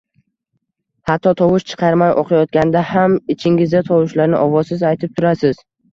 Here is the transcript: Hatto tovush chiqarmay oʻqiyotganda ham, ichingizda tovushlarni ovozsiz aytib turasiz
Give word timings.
Hatto 1.09 1.33
tovush 1.41 1.67
chiqarmay 1.73 2.13
oʻqiyotganda 2.21 2.83
ham, 2.93 3.19
ichingizda 3.35 3.83
tovushlarni 3.91 4.41
ovozsiz 4.47 4.87
aytib 4.93 5.13
turasiz 5.21 5.63